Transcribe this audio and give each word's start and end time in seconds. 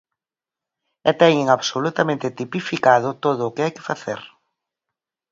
E 1.09 1.11
teñen 1.21 1.47
absolutamente 1.49 2.33
tipificado 2.39 3.09
todo 3.23 3.41
o 3.45 3.53
que 3.53 3.63
hai 3.63 3.71
que 3.75 3.87
facer. 3.89 4.19